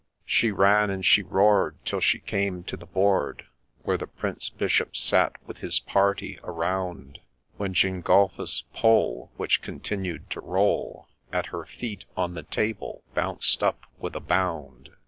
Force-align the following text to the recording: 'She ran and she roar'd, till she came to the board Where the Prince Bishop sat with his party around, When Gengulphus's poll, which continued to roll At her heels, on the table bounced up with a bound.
'She 0.25 0.49
ran 0.49 0.89
and 0.89 1.05
she 1.05 1.21
roar'd, 1.21 1.77
till 1.85 1.99
she 1.99 2.17
came 2.17 2.63
to 2.63 2.75
the 2.75 2.87
board 2.87 3.45
Where 3.83 3.97
the 3.99 4.07
Prince 4.07 4.49
Bishop 4.49 4.95
sat 4.95 5.33
with 5.45 5.59
his 5.59 5.79
party 5.79 6.39
around, 6.43 7.19
When 7.57 7.75
Gengulphus's 7.75 8.63
poll, 8.73 9.31
which 9.37 9.61
continued 9.61 10.27
to 10.31 10.41
roll 10.41 11.07
At 11.31 11.45
her 11.53 11.65
heels, 11.65 12.05
on 12.17 12.33
the 12.33 12.41
table 12.41 13.03
bounced 13.13 13.61
up 13.61 13.81
with 13.99 14.15
a 14.15 14.19
bound. 14.19 14.89